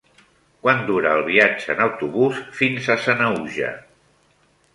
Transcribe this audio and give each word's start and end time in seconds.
Quant 0.61 0.79
dura 0.87 1.11
el 1.17 1.21
viatge 1.27 1.69
en 1.75 1.83
autobús 1.85 2.41
fins 2.61 2.89
a 2.95 2.97
Sanaüja? 3.05 3.71